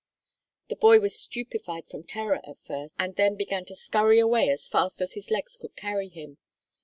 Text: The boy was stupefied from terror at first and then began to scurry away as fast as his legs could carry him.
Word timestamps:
The 0.69 0.75
boy 0.75 0.99
was 0.99 1.21
stupefied 1.21 1.85
from 1.87 2.01
terror 2.03 2.39
at 2.43 2.57
first 2.57 2.95
and 2.97 3.13
then 3.13 3.35
began 3.37 3.65
to 3.65 3.75
scurry 3.75 4.17
away 4.17 4.49
as 4.49 4.67
fast 4.67 4.99
as 4.99 5.13
his 5.13 5.29
legs 5.29 5.57
could 5.57 5.75
carry 5.75 6.09
him. 6.09 6.39